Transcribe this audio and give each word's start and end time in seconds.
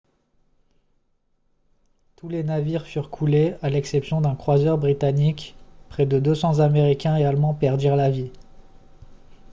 tous 2.15 2.27
les 2.27 2.41
navires 2.43 2.87
furent 2.87 3.11
coulés 3.11 3.53
à 3.61 3.69
l'exception 3.69 4.19
d'un 4.19 4.33
croiseur 4.33 4.79
britannique 4.79 5.53
près 5.89 6.07
de 6.07 6.17
200 6.19 6.57
américains 6.57 7.17
et 7.17 7.23
allemands 7.25 7.53
perdirent 7.53 7.95
la 7.97 8.09
vie 8.09 8.31